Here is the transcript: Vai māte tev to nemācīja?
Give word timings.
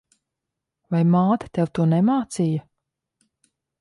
Vai 0.95 1.01
māte 1.15 1.49
tev 1.57 1.69
to 1.79 1.85
nemācīja? 1.93 2.65